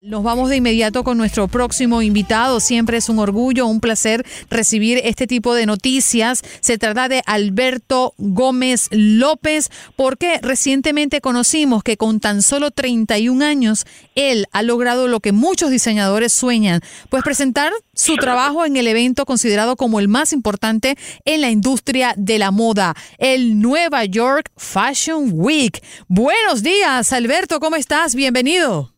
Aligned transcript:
Nos 0.00 0.22
vamos 0.22 0.50
de 0.50 0.56
inmediato 0.56 1.04
con 1.04 1.18
nuestro 1.18 1.48
próximo 1.48 2.02
invitado. 2.02 2.60
Siempre 2.60 2.98
es 2.98 3.08
un 3.08 3.18
orgullo, 3.18 3.66
un 3.66 3.80
placer 3.80 4.24
recibir 4.50 5.00
este 5.04 5.26
tipo 5.26 5.54
de 5.54 5.66
noticias. 5.66 6.42
Se 6.60 6.78
trata 6.78 7.08
de 7.08 7.22
Alberto 7.26 8.14
Gómez 8.18 8.88
López, 8.90 9.70
porque 9.96 10.38
recientemente 10.42 11.20
conocimos 11.20 11.82
que 11.82 11.96
con 11.96 12.20
tan 12.20 12.42
solo 12.42 12.70
31 12.70 13.44
años, 13.44 13.86
él 14.14 14.46
ha 14.52 14.62
logrado 14.62 15.08
lo 15.08 15.20
que 15.20 15.32
muchos 15.32 15.70
diseñadores 15.70 16.32
sueñan, 16.32 16.80
pues 17.08 17.22
presentar 17.22 17.72
su 17.94 18.16
trabajo 18.16 18.64
en 18.64 18.76
el 18.76 18.86
evento 18.86 19.26
considerado 19.26 19.76
como 19.76 20.00
el 20.00 20.08
más 20.08 20.32
importante 20.32 20.96
en 21.24 21.40
la 21.40 21.50
industria 21.50 22.14
de 22.16 22.38
la 22.38 22.50
moda, 22.50 22.94
el 23.18 23.60
Nueva 23.60 24.04
York 24.04 24.50
Fashion 24.56 25.30
Week. 25.32 25.82
Buenos 26.08 26.62
días, 26.62 27.12
Alberto, 27.12 27.60
¿cómo 27.60 27.76
estás? 27.76 28.14
Bienvenido. 28.14 28.91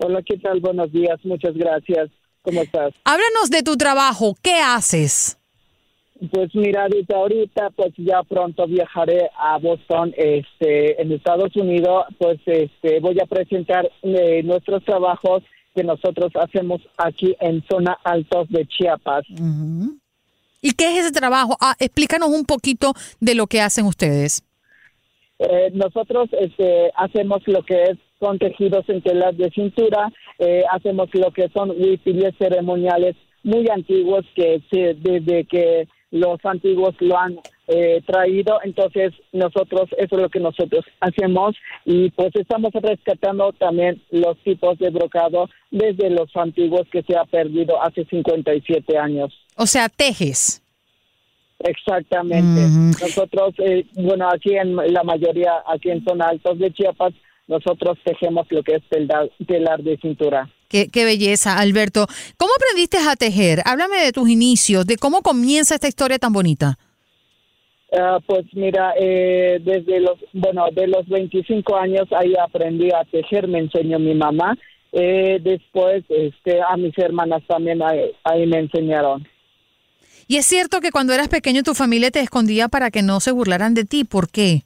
Hola, 0.00 0.22
¿qué 0.22 0.38
tal? 0.38 0.60
Buenos 0.60 0.92
días, 0.92 1.18
muchas 1.24 1.54
gracias. 1.54 2.08
¿Cómo 2.42 2.62
estás? 2.62 2.94
Háblanos 3.04 3.50
de 3.50 3.62
tu 3.62 3.76
trabajo, 3.76 4.34
¿qué 4.42 4.54
haces? 4.54 5.38
Pues 6.32 6.54
mira, 6.54 6.86
desde 6.88 7.14
ahorita, 7.14 7.70
pues 7.70 7.92
ya 7.96 8.22
pronto 8.22 8.66
viajaré 8.66 9.30
a 9.38 9.58
Boston, 9.58 10.12
este, 10.16 11.00
en 11.00 11.12
Estados 11.12 11.54
Unidos, 11.56 12.06
pues 12.18 12.38
este, 12.46 13.00
voy 13.00 13.18
a 13.20 13.26
presentar 13.26 13.90
eh, 14.02 14.42
nuestros 14.44 14.84
trabajos 14.84 15.42
que 15.74 15.84
nosotros 15.84 16.32
hacemos 16.34 16.80
aquí 16.96 17.36
en 17.40 17.64
zona 17.70 17.98
altos 18.02 18.48
de 18.50 18.66
Chiapas. 18.66 19.24
¿Y 20.60 20.72
qué 20.72 20.92
es 20.92 21.04
ese 21.04 21.12
trabajo? 21.12 21.56
Ah, 21.60 21.74
explícanos 21.78 22.30
un 22.30 22.44
poquito 22.44 22.94
de 23.20 23.34
lo 23.36 23.46
que 23.46 23.60
hacen 23.60 23.86
ustedes. 23.86 24.42
Eh, 25.38 25.70
nosotros 25.72 26.28
este, 26.32 26.90
hacemos 26.96 27.42
lo 27.46 27.62
que 27.62 27.84
es 27.84 27.98
con 28.18 28.38
tejidos 28.38 28.88
en 28.88 29.00
telas 29.02 29.36
de 29.36 29.50
cintura, 29.50 30.10
eh, 30.38 30.62
hacemos 30.72 31.08
lo 31.14 31.30
que 31.30 31.48
son 31.50 31.70
huipiles 31.70 32.34
ceremoniales 32.38 33.16
muy 33.44 33.68
antiguos 33.68 34.24
que 34.34 34.60
se- 34.70 34.94
desde 34.94 35.44
que 35.44 35.86
los 36.10 36.38
antiguos 36.44 36.94
lo 37.00 37.18
han 37.18 37.38
eh, 37.70 38.00
traído, 38.06 38.58
entonces 38.64 39.12
nosotros, 39.32 39.90
eso 39.98 40.16
es 40.16 40.22
lo 40.22 40.30
que 40.30 40.40
nosotros 40.40 40.82
hacemos 41.00 41.54
y 41.84 42.08
pues 42.12 42.34
estamos 42.34 42.72
rescatando 42.72 43.52
también 43.52 44.02
los 44.10 44.38
tipos 44.38 44.78
de 44.78 44.88
brocado 44.88 45.50
desde 45.70 46.08
los 46.08 46.34
antiguos 46.34 46.88
que 46.90 47.02
se 47.02 47.14
ha 47.14 47.24
perdido 47.26 47.80
hace 47.82 48.06
57 48.06 48.96
años. 48.96 49.34
O 49.56 49.66
sea, 49.66 49.90
tejes. 49.90 50.62
Exactamente. 51.58 52.68
Nosotros, 53.02 53.54
eh, 53.58 53.84
bueno, 53.94 54.28
aquí 54.32 54.54
en 54.56 54.76
la 54.76 55.02
mayoría, 55.02 55.62
aquí 55.66 55.90
en 55.90 56.02
zona 56.04 56.28
altos 56.28 56.58
de 56.58 56.72
Chiapas, 56.72 57.12
nosotros 57.48 57.98
tejemos 58.04 58.46
lo 58.50 58.62
que 58.62 58.76
es 58.76 58.82
telar, 58.88 59.82
de 59.82 59.96
cintura. 59.96 60.48
Qué, 60.68 60.88
qué 60.88 61.04
belleza, 61.04 61.58
Alberto. 61.58 62.06
¿Cómo 62.36 62.52
aprendiste 62.54 62.98
a 62.98 63.16
tejer? 63.16 63.62
Háblame 63.64 63.96
de 64.04 64.12
tus 64.12 64.28
inicios, 64.28 64.86
de 64.86 64.96
cómo 64.96 65.22
comienza 65.22 65.74
esta 65.74 65.88
historia 65.88 66.18
tan 66.18 66.32
bonita. 66.32 66.78
Ah, 67.90 68.18
pues 68.26 68.44
mira, 68.52 68.92
eh, 69.00 69.60
desde 69.64 70.00
los, 70.00 70.18
bueno, 70.34 70.66
de 70.72 70.88
los 70.88 71.08
25 71.08 71.74
años 71.76 72.06
ahí 72.12 72.34
aprendí 72.38 72.90
a 72.90 73.04
tejer, 73.10 73.48
me 73.48 73.60
enseñó 73.60 73.98
mi 73.98 74.14
mamá. 74.14 74.56
Eh, 74.92 75.38
después, 75.42 76.04
este, 76.08 76.60
a 76.60 76.76
mis 76.76 76.96
hermanas 76.98 77.42
también 77.48 77.82
ahí, 77.82 78.12
ahí 78.24 78.46
me 78.46 78.58
enseñaron. 78.58 79.26
Y 80.26 80.36
es 80.36 80.44
cierto 80.44 80.80
que 80.80 80.90
cuando 80.90 81.14
eras 81.14 81.28
pequeño 81.28 81.62
tu 81.62 81.74
familia 81.74 82.10
te 82.10 82.20
escondía 82.20 82.68
para 82.68 82.90
que 82.90 83.00
no 83.00 83.20
se 83.20 83.32
burlaran 83.32 83.72
de 83.72 83.86
ti. 83.86 84.04
¿Por 84.04 84.30
qué? 84.30 84.64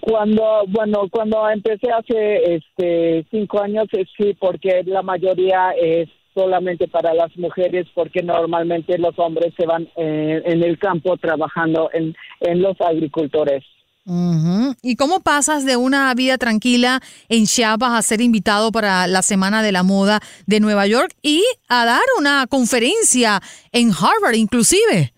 Cuando, 0.00 0.64
bueno, 0.68 1.08
cuando 1.10 1.48
empecé 1.48 1.90
hace 1.90 2.54
este 2.54 3.26
cinco 3.30 3.60
años, 3.60 3.86
eh, 3.92 4.04
sí, 4.16 4.36
porque 4.38 4.82
la 4.84 5.02
mayoría 5.02 5.70
es 5.70 6.08
solamente 6.34 6.86
para 6.86 7.12
las 7.14 7.36
mujeres, 7.36 7.86
porque 7.94 8.22
normalmente 8.22 8.98
los 8.98 9.18
hombres 9.18 9.52
se 9.58 9.66
van 9.66 9.88
eh, 9.96 10.42
en 10.44 10.62
el 10.62 10.78
campo 10.78 11.16
trabajando 11.16 11.90
en, 11.92 12.14
en 12.40 12.62
los 12.62 12.80
agricultores. 12.80 13.64
¿Y 14.82 14.96
cómo 14.96 15.20
pasas 15.20 15.64
de 15.64 15.76
una 15.76 16.12
vida 16.14 16.36
tranquila 16.36 17.00
en 17.28 17.46
Chiapas 17.46 17.92
a 17.92 18.02
ser 18.02 18.20
invitado 18.20 18.72
para 18.72 19.06
la 19.06 19.22
Semana 19.22 19.62
de 19.62 19.72
la 19.72 19.82
Moda 19.82 20.20
de 20.46 20.58
Nueva 20.58 20.86
York 20.86 21.14
y 21.22 21.44
a 21.68 21.84
dar 21.84 22.02
una 22.18 22.46
conferencia 22.48 23.40
en 23.72 23.90
Harvard 23.90 24.34
inclusive? 24.34 25.12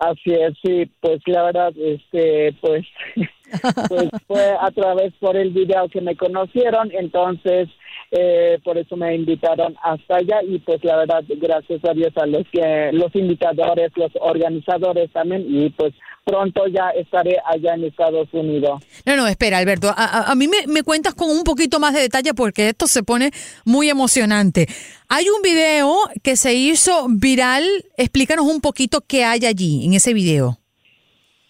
Así 0.00 0.32
es, 0.32 0.54
sí, 0.64 0.90
pues 1.00 1.20
la 1.26 1.42
verdad, 1.42 1.72
este, 1.76 2.54
pues, 2.62 2.86
pues 3.88 4.08
fue 4.26 4.56
a 4.58 4.70
través 4.70 5.12
por 5.20 5.36
el 5.36 5.50
video 5.50 5.90
que 5.90 6.00
me 6.00 6.16
conocieron, 6.16 6.90
entonces 6.92 7.68
eh, 8.12 8.58
por 8.64 8.76
eso 8.78 8.96
me 8.96 9.14
invitaron 9.14 9.76
hasta 9.82 10.16
allá 10.16 10.42
y 10.48 10.58
pues 10.58 10.82
la 10.84 10.96
verdad, 10.96 11.22
gracias 11.28 11.84
a 11.84 11.92
Dios 11.94 12.12
a 12.16 12.26
los 12.26 12.44
que, 12.52 12.90
los 12.92 13.14
invitadores, 13.14 13.92
los 13.96 14.10
organizadores 14.20 15.10
también 15.12 15.44
y 15.48 15.70
pues 15.70 15.94
pronto 16.24 16.66
ya 16.68 16.90
estaré 16.90 17.36
allá 17.44 17.74
en 17.74 17.84
Estados 17.84 18.28
Unidos. 18.32 18.82
No, 19.06 19.16
no, 19.16 19.26
espera, 19.26 19.58
Alberto. 19.58 19.88
A, 19.88 19.92
a- 20.04 20.30
a 20.30 20.34
mí 20.34 20.46
me, 20.48 20.66
me 20.66 20.82
cuentas 20.82 21.14
con 21.14 21.30
un 21.30 21.42
poquito 21.44 21.80
más 21.80 21.94
de 21.94 22.00
detalle 22.02 22.34
porque 22.34 22.68
esto 22.68 22.86
se 22.86 23.02
pone 23.02 23.30
muy 23.64 23.88
emocionante. 23.90 24.66
Hay 25.08 25.28
un 25.28 25.42
video 25.42 25.92
que 26.22 26.36
se 26.36 26.54
hizo 26.54 27.06
viral. 27.08 27.64
Explícanos 27.96 28.46
un 28.46 28.60
poquito 28.60 29.00
qué 29.06 29.24
hay 29.24 29.44
allí 29.46 29.84
en 29.86 29.94
ese 29.94 30.14
video. 30.14 30.59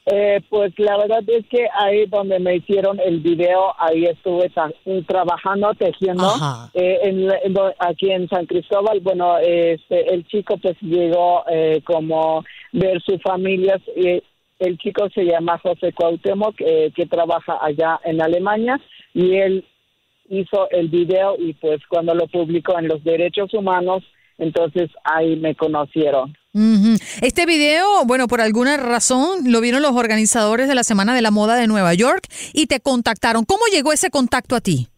Eh, 0.06 0.40
pues 0.48 0.72
la 0.78 0.96
verdad 0.96 1.22
es 1.26 1.46
que 1.48 1.68
ahí 1.78 2.06
donde 2.06 2.38
me 2.38 2.56
hicieron 2.56 2.98
el 3.00 3.20
video, 3.20 3.74
ahí 3.78 4.06
estuve 4.06 4.50
trabajando, 5.06 5.74
tejiendo, 5.74 6.26
eh, 6.74 6.98
en 7.02 7.30
en 7.30 7.54
aquí 7.78 8.10
en 8.10 8.28
San 8.28 8.46
Cristóbal. 8.46 9.00
Bueno, 9.00 9.38
este, 9.38 10.12
el 10.12 10.26
chico 10.26 10.56
pues 10.56 10.76
llegó 10.80 11.44
eh, 11.50 11.82
como 11.84 12.44
ver 12.72 13.00
su 13.02 13.18
familia. 13.18 13.80
el 14.58 14.78
chico 14.78 15.08
se 15.14 15.24
llama 15.24 15.58
José 15.58 15.92
Cuauhtémoc, 15.92 16.54
eh, 16.60 16.92
que 16.94 17.06
trabaja 17.06 17.58
allá 17.60 18.00
en 18.04 18.20
Alemania, 18.22 18.80
y 19.14 19.36
él 19.36 19.64
hizo 20.28 20.70
el 20.70 20.88
video 20.88 21.36
y 21.38 21.54
pues 21.54 21.80
cuando 21.88 22.14
lo 22.14 22.26
publicó 22.26 22.78
en 22.78 22.88
los 22.88 23.02
derechos 23.04 23.52
humanos, 23.52 24.02
entonces 24.40 24.90
ahí 25.04 25.36
me 25.36 25.54
conocieron. 25.54 26.36
Este 27.22 27.46
video, 27.46 28.04
bueno, 28.06 28.26
por 28.26 28.40
alguna 28.40 28.76
razón 28.76 29.52
lo 29.52 29.60
vieron 29.60 29.82
los 29.82 29.92
organizadores 29.94 30.66
de 30.66 30.74
la 30.74 30.82
Semana 30.82 31.14
de 31.14 31.22
la 31.22 31.30
Moda 31.30 31.54
de 31.54 31.68
Nueva 31.68 31.94
York 31.94 32.26
y 32.52 32.66
te 32.66 32.80
contactaron. 32.80 33.44
¿Cómo 33.44 33.62
llegó 33.72 33.92
ese 33.92 34.10
contacto 34.10 34.56
a 34.56 34.60
ti? 34.60 34.88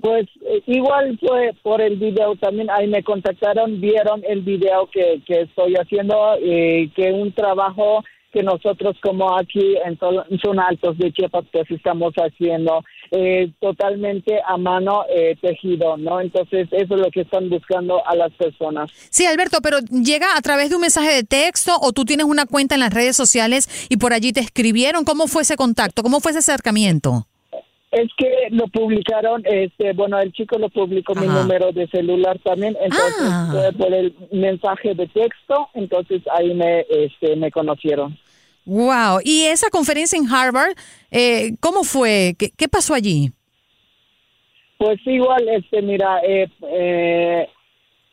Pues 0.00 0.26
eh, 0.40 0.62
igual 0.66 1.18
fue 1.20 1.52
por 1.62 1.80
el 1.80 1.96
video 1.96 2.34
también, 2.36 2.70
ahí 2.70 2.88
me 2.88 3.04
contactaron, 3.04 3.80
vieron 3.80 4.22
el 4.26 4.40
video 4.40 4.88
que, 4.90 5.20
que 5.26 5.42
estoy 5.42 5.74
haciendo, 5.74 6.16
eh, 6.42 6.90
que 6.96 7.12
un 7.12 7.30
trabajo 7.32 8.02
que 8.32 8.42
nosotros 8.42 8.96
como 9.02 9.36
aquí 9.36 9.76
en 9.84 9.98
Sol- 9.98 10.24
en 10.30 10.38
Zona 10.38 10.66
Altos 10.68 10.96
de 10.96 11.12
Chiapas 11.12 11.44
pues 11.52 11.70
estamos 11.70 12.14
haciendo 12.14 12.82
eh, 13.14 13.52
totalmente 13.60 14.40
a 14.46 14.56
mano 14.56 15.04
eh, 15.14 15.36
tejido, 15.40 15.96
¿no? 15.98 16.20
Entonces 16.20 16.66
eso 16.72 16.94
es 16.94 17.00
lo 17.00 17.10
que 17.10 17.20
están 17.20 17.50
buscando 17.50 18.00
a 18.06 18.16
las 18.16 18.32
personas. 18.32 18.90
Sí, 19.10 19.26
Alberto, 19.26 19.58
pero 19.62 19.78
llega 19.80 20.34
a 20.36 20.40
través 20.40 20.70
de 20.70 20.76
un 20.76 20.80
mensaje 20.80 21.12
de 21.12 21.22
texto 21.22 21.72
o 21.80 21.92
tú 21.92 22.04
tienes 22.06 22.24
una 22.24 22.46
cuenta 22.46 22.74
en 22.74 22.80
las 22.80 22.92
redes 22.94 23.14
sociales 23.14 23.86
y 23.90 23.98
por 23.98 24.12
allí 24.14 24.32
te 24.32 24.40
escribieron. 24.40 25.04
¿Cómo 25.04 25.26
fue 25.28 25.42
ese 25.42 25.56
contacto? 25.56 26.02
¿Cómo 26.02 26.20
fue 26.20 26.30
ese 26.30 26.38
acercamiento? 26.38 27.26
Es 27.90 28.08
que 28.16 28.26
lo 28.48 28.68
publicaron, 28.68 29.42
este, 29.44 29.92
bueno, 29.92 30.18
el 30.18 30.32
chico 30.32 30.56
lo 30.58 30.70
publicó 30.70 31.14
mi 31.14 31.26
número 31.26 31.72
de 31.72 31.86
celular 31.88 32.38
también, 32.42 32.74
entonces 32.80 33.14
Ah. 33.20 33.48
fue 33.52 33.72
por 33.74 33.92
el 33.92 34.14
mensaje 34.32 34.94
de 34.94 35.06
texto, 35.08 35.68
entonces 35.74 36.22
ahí 36.34 36.54
me, 36.54 36.86
este, 36.88 37.36
me 37.36 37.50
conocieron. 37.50 38.16
Wow. 38.64 39.20
¿Y 39.24 39.44
esa 39.44 39.68
conferencia 39.70 40.16
en 40.18 40.32
Harvard, 40.32 40.74
eh, 41.10 41.54
cómo 41.60 41.84
fue? 41.84 42.34
¿Qué, 42.38 42.50
qué 42.56 42.68
pasó 42.68 42.94
allí? 42.94 43.30
Pues 44.78 44.98
igual, 45.06 45.48
este, 45.48 45.80
mira, 45.82 46.20
eh, 46.24 46.48
eh, 46.68 47.48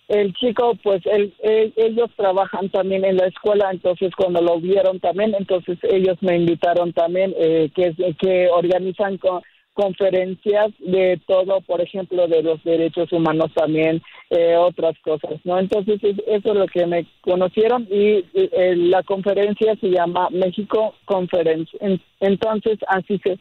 el 0.08 0.34
chico, 0.36 0.76
pues 0.84 1.02
él, 1.06 1.34
él- 1.42 1.74
ellos 1.76 2.10
trabajan 2.16 2.70
también 2.70 3.06
en 3.06 3.18
la 3.18 3.28
escuela, 3.28 3.70
entonces 3.72 4.12
cuando 4.16 4.42
lo 4.42 4.60
vieron 4.60 5.00
también, 5.00 5.34
entonces 5.38 5.78
ellos 5.84 6.18
me 6.22 6.36
invitaron 6.38 6.94
también, 6.94 7.34
eh, 7.38 7.70
que, 7.76 7.94
que 8.20 8.50
organizan 8.50 9.18
co- 9.18 9.42
conferencias 9.84 10.72
de 10.80 11.20
todo, 11.28 11.62
por 11.62 11.80
ejemplo, 11.82 12.28
de 12.28 12.44
los 12.44 12.62
derechos 12.64 13.12
humanos 13.14 13.52
también, 13.56 14.02
eh, 14.30 14.56
otras 14.58 14.96
cosas, 15.04 15.36
¿no? 15.46 15.58
Entonces 15.60 16.00
es- 16.04 16.22
eso 16.28 16.50
es 16.52 16.56
lo 16.64 16.68
que 16.68 16.86
me 16.86 17.06
conocieron 17.22 17.88
y 17.90 18.26
eh, 18.34 18.76
la 18.76 19.02
conferencia 19.04 19.76
se 19.82 19.88
llama 19.90 20.28
México 20.32 20.96
Conference. 21.06 21.70
En- 21.80 22.02
entonces 22.20 22.78
así 22.88 23.20
se 23.24 23.38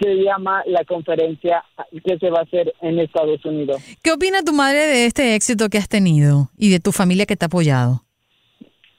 se 0.00 0.14
llama 0.14 0.62
la 0.66 0.84
conferencia 0.84 1.64
que 2.04 2.18
se 2.20 2.30
va 2.30 2.38
a 2.38 2.42
hacer 2.42 2.72
en 2.82 3.00
Estados 3.00 3.44
Unidos. 3.44 3.82
¿Qué 4.00 4.12
opina 4.12 4.44
tu 4.44 4.52
madre 4.52 4.86
de 4.86 5.06
este 5.06 5.34
éxito 5.34 5.68
que 5.68 5.78
has 5.78 5.88
tenido 5.88 6.50
y 6.56 6.70
de 6.70 6.78
tu 6.78 6.92
familia 6.92 7.26
que 7.26 7.34
te 7.34 7.44
ha 7.46 7.50
apoyado? 7.52 8.02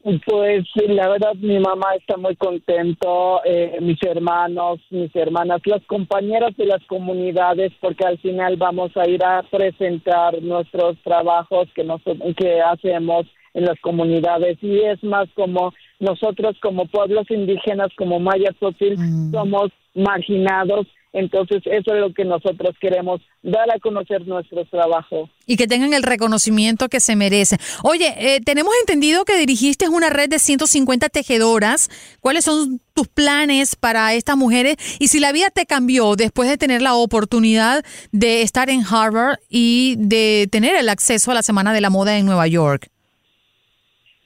Pues 0.02 0.64
la 0.88 1.10
verdad 1.10 1.34
mi 1.36 1.60
mamá 1.60 1.94
está 1.96 2.16
muy 2.16 2.36
contento, 2.38 3.42
eh, 3.44 3.78
mis 3.82 4.02
hermanos, 4.04 4.80
mis 4.92 5.14
hermanas, 5.14 5.62
las 5.66 5.84
compañeras 5.88 6.56
de 6.56 6.68
las 6.68 6.82
comunidades, 6.86 7.74
porque 7.82 8.06
al 8.06 8.18
final 8.20 8.56
vamos 8.56 8.96
a 8.96 9.08
ir 9.10 9.22
a 9.24 9.44
presentar 9.44 10.42
nuestros 10.42 10.98
trabajos 11.04 11.68
que, 11.76 11.84
nos, 11.84 12.02
que 12.38 12.62
hacemos 12.62 13.28
en 13.54 13.66
las 13.66 13.78
comunidades. 13.82 14.58
Y 14.62 14.80
es 14.80 15.04
más 15.04 15.28
como 15.36 15.74
nosotros 16.00 16.56
como 16.62 16.86
pueblos 16.86 17.30
indígenas, 17.30 17.90
como 17.98 18.20
Maya 18.20 18.52
Tzotzil, 18.54 18.98
somos 19.32 19.70
marginados, 19.94 20.88
entonces 21.14 21.62
eso 21.66 21.94
es 21.94 22.00
lo 22.00 22.14
que 22.14 22.24
nosotros 22.24 22.76
queremos, 22.80 23.22
dar 23.42 23.70
a 23.72 23.80
conocer 23.80 24.28
nuestro 24.28 24.66
trabajo. 24.66 25.30
y 25.46 25.58
que 25.58 25.68
tengan 25.68 25.94
el 25.94 26.04
reconocimiento 26.04 26.90
que 26.90 27.00
se 27.00 27.16
merecen. 27.16 27.58
Oye, 27.84 28.14
eh, 28.18 28.40
tenemos 28.42 28.72
entendido 28.82 29.26
que 29.26 29.36
dirigiste 29.36 29.90
una 29.90 30.12
red 30.12 30.30
de 30.30 30.38
150 30.38 31.10
tejedoras. 31.10 31.90
¿Cuáles 32.20 32.46
son 32.46 32.80
tus 32.94 33.08
planes 33.08 33.76
para 33.76 34.14
estas 34.14 34.38
mujeres? 34.38 34.76
Y 35.00 35.08
si 35.08 35.20
la 35.20 35.32
vida 35.32 35.50
te 35.50 35.66
cambió 35.66 36.16
después 36.16 36.48
de 36.50 36.58
tener 36.58 36.84
la 36.84 36.94
oportunidad 36.94 37.84
de 38.12 38.44
estar 38.44 38.70
en 38.70 38.84
Harvard 38.86 39.40
y 39.50 39.96
de 39.98 40.48
tener 40.52 40.76
el 40.76 40.88
acceso 40.90 41.32
a 41.32 41.34
la 41.34 41.42
Semana 41.42 41.74
de 41.74 41.82
la 41.82 41.90
Moda 41.90 42.16
en 42.18 42.28
Nueva 42.28 42.48
York. 42.48 42.92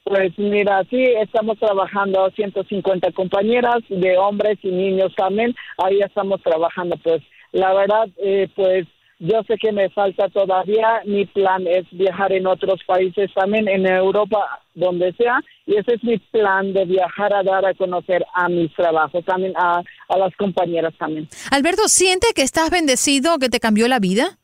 Pues 0.04 0.38
mira, 0.38 0.84
sí, 0.90 1.02
estamos 1.02 1.58
trabajando 1.58 2.30
150 2.36 3.10
compañeras 3.12 3.82
de 3.88 4.18
hombres 4.18 4.58
y 4.62 4.68
niños 4.68 5.14
también. 5.16 5.54
Ahí 5.78 6.00
estamos 6.00 6.42
trabajando, 6.42 6.96
pues 7.02 7.22
la 7.52 7.72
verdad, 7.72 8.08
eh, 8.18 8.48
pues 8.54 8.86
yo 9.18 9.42
sé 9.46 9.56
que 9.56 9.72
me 9.72 9.88
falta 9.88 10.28
todavía. 10.28 11.00
Mi 11.06 11.24
plan 11.24 11.66
es 11.66 11.86
viajar 11.90 12.32
en 12.32 12.46
otros 12.46 12.80
países 12.86 13.32
también, 13.34 13.66
en 13.66 13.86
Europa, 13.86 14.60
donde 14.74 15.14
sea. 15.14 15.40
Y 15.66 15.76
ese 15.76 15.94
es 15.94 16.04
mi 16.04 16.18
plan 16.18 16.74
de 16.74 16.84
viajar 16.84 17.32
a 17.32 17.42
dar 17.42 17.64
a 17.64 17.72
conocer 17.72 18.26
a 18.34 18.48
mis 18.50 18.74
trabajos, 18.74 19.24
también 19.24 19.54
a, 19.56 19.82
a 20.08 20.18
las 20.18 20.36
compañeras 20.36 20.92
también. 20.98 21.28
Alberto, 21.50 21.88
¿siente 21.88 22.26
que 22.34 22.42
estás 22.42 22.68
bendecido, 22.68 23.38
que 23.38 23.48
te 23.48 23.60
cambió 23.60 23.88
la 23.88 24.00
vida? 24.00 24.36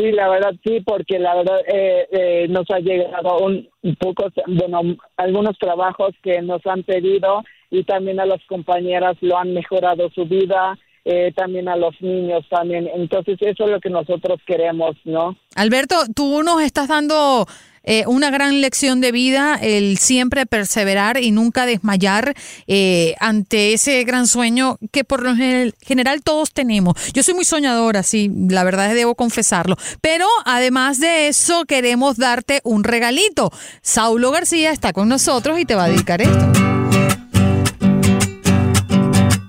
Sí, 0.00 0.12
la 0.12 0.30
verdad 0.30 0.52
sí, 0.64 0.80
porque 0.80 1.18
la 1.18 1.34
verdad 1.34 1.60
eh, 1.66 2.08
eh, 2.10 2.46
nos 2.48 2.64
ha 2.70 2.78
llegado 2.78 3.38
un, 3.40 3.68
poco, 3.98 4.28
bueno, 4.46 4.96
algunos 5.18 5.58
trabajos 5.58 6.14
que 6.22 6.40
nos 6.40 6.64
han 6.66 6.84
pedido 6.84 7.44
y 7.70 7.84
también 7.84 8.18
a 8.18 8.24
las 8.24 8.42
compañeras 8.46 9.18
lo 9.20 9.36
han 9.36 9.52
mejorado 9.52 10.08
su 10.14 10.24
vida, 10.24 10.78
eh, 11.04 11.32
también 11.36 11.68
a 11.68 11.76
los 11.76 12.00
niños 12.00 12.46
también. 12.48 12.88
Entonces 12.94 13.36
eso 13.40 13.64
es 13.64 13.70
lo 13.70 13.78
que 13.78 13.90
nosotros 13.90 14.40
queremos, 14.46 14.96
¿no? 15.04 15.36
Alberto, 15.54 15.96
tú 16.14 16.42
nos 16.42 16.62
estás 16.62 16.88
dando 16.88 17.44
eh, 17.82 18.04
una 18.06 18.30
gran 18.30 18.60
lección 18.60 19.00
de 19.00 19.12
vida, 19.12 19.58
el 19.60 19.98
siempre 19.98 20.46
perseverar 20.46 21.18
y 21.18 21.30
nunca 21.30 21.66
desmayar 21.66 22.34
eh, 22.66 23.14
ante 23.20 23.72
ese 23.72 24.04
gran 24.04 24.26
sueño 24.26 24.78
que 24.92 25.04
por 25.04 25.22
lo 25.22 25.34
general, 25.34 26.22
todos 26.22 26.52
tenemos. 26.52 26.94
Yo 27.12 27.22
soy 27.22 27.34
muy 27.34 27.44
soñadora, 27.44 28.02
sí, 28.02 28.30
la 28.48 28.64
verdad 28.64 28.90
es 28.90 28.94
debo 28.94 29.14
confesarlo. 29.14 29.76
Pero 30.00 30.26
además 30.44 31.00
de 31.00 31.28
eso, 31.28 31.64
queremos 31.64 32.16
darte 32.16 32.60
un 32.64 32.84
regalito. 32.84 33.50
Saulo 33.82 34.30
García 34.30 34.72
está 34.72 34.92
con 34.92 35.08
nosotros 35.08 35.58
y 35.58 35.64
te 35.64 35.74
va 35.74 35.84
a 35.84 35.88
dedicar 35.88 36.20
esto. 36.20 36.52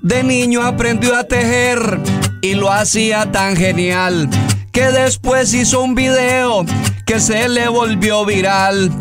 De 0.01 0.23
niño 0.23 0.61
aprendió 0.61 1.15
a 1.15 1.25
tejer 1.25 1.99
y 2.41 2.55
lo 2.55 2.71
hacía 2.71 3.31
tan 3.31 3.55
genial 3.55 4.29
que 4.71 4.85
después 4.85 5.53
hizo 5.53 5.83
un 5.83 5.95
video 5.95 6.65
que 7.05 7.19
se 7.19 7.49
le 7.49 7.67
volvió 7.67 8.25
viral. 8.25 8.91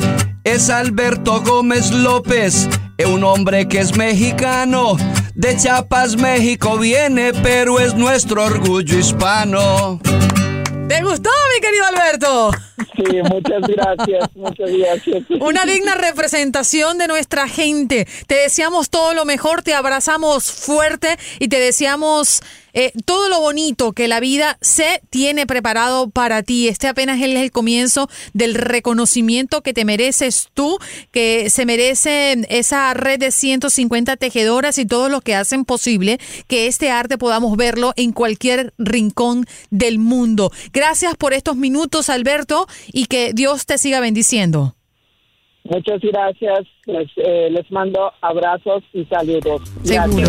Es 0.45 0.71
Alberto 0.71 1.43
Gómez 1.43 1.91
López, 1.93 2.69
un 3.07 3.25
hombre 3.25 3.69
que 3.69 3.81
es 3.81 3.97
mexicano. 3.97 4.97
De 5.35 5.57
Chiapas, 5.57 6.17
México 6.17 6.79
viene, 6.79 7.33
pero 7.43 7.81
es 7.81 7.95
nuestro 7.95 8.45
orgullo 8.45 8.99
hispano. 8.99 10.01
¿Te 10.89 11.03
gustó, 11.03 11.31
querido 11.61 11.85
Alberto? 11.87 12.51
Sí, 12.97 13.23
muchas 13.23 13.63
gracias, 13.63 14.37
muchas 14.37 14.71
gracias. 14.71 15.25
Una 15.41 15.65
digna 15.65 15.95
representación 15.95 16.99
de 16.99 17.09
nuestra 17.09 17.49
gente. 17.49 18.07
Te 18.27 18.35
deseamos 18.35 18.91
todo 18.91 19.15
lo 19.15 19.25
mejor, 19.25 19.63
te 19.63 19.75
abrazamos 19.75 20.51
fuerte 20.51 21.19
y 21.39 21.49
te 21.49 21.61
deseamos 21.61 22.43
eh, 22.73 22.93
todo 23.05 23.29
lo 23.29 23.41
bonito 23.41 23.93
que 23.93 24.09
la 24.09 24.21
vida 24.21 24.59
se 24.61 25.03
tiene 25.11 25.47
preparado 25.47 26.11
para 26.11 26.43
ti. 26.43 26.69
Este 26.69 26.89
apenas 26.89 27.21
es 27.21 27.37
el 27.37 27.51
comienzo 27.51 28.09
del 28.33 28.55
reconocimiento 28.55 29.63
que 29.63 29.73
te 29.73 29.85
mereces 29.85 30.49
tú, 30.55 30.79
que 31.11 31.51
se 31.51 31.67
merece 31.67 32.47
esa 32.49 32.95
red 32.95 33.19
de 33.19 33.31
150 33.31 34.17
tejedoras 34.17 34.79
y 34.79 34.87
todos 34.87 35.11
los 35.11 35.23
que 35.23 35.35
hacen 35.35 35.65
posible 35.65 36.19
que 36.47 36.67
este 36.67 36.91
arte 36.91 37.19
podamos 37.19 37.57
verlo 37.57 37.93
en 37.97 38.13
cualquier 38.13 38.73
rincón 38.79 39.47
del 39.71 39.99
mundo. 39.99 40.53
Gracias 40.73 41.17
por 41.17 41.33
estos 41.51 41.61
minutos, 41.61 42.11
Alberto, 42.11 42.67
y 42.93 43.07
que 43.07 43.33
Dios 43.33 43.67
te 43.67 43.77
siga 43.77 43.99
bendiciendo. 43.99 44.75
Muchas 45.65 46.01
gracias, 46.01 46.61
les, 46.87 47.09
eh, 47.17 47.49
les 47.51 47.69
mando 47.73 48.13
abrazos 48.21 48.85
y 48.93 49.05
saludos. 49.07 49.63
Gracias. 49.85 50.29